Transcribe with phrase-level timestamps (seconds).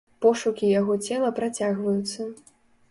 [0.25, 2.21] Пошукі яго цела працягваюцца.